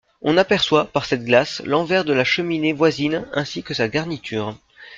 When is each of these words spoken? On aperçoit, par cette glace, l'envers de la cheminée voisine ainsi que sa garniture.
On 0.23 0.35
aperçoit, 0.35 0.85
par 0.85 1.05
cette 1.05 1.23
glace, 1.25 1.61
l'envers 1.63 2.03
de 2.05 2.11
la 2.11 2.23
cheminée 2.23 2.73
voisine 2.73 3.27
ainsi 3.33 3.61
que 3.61 3.75
sa 3.75 3.87
garniture. 3.87 4.57